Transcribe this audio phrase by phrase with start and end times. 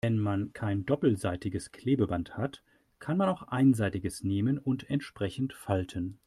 [0.03, 2.63] Wenn man kein doppelseitiges Klebeband hat,
[2.97, 6.17] kann man auch einseitiges nehmen und entsprechend falten.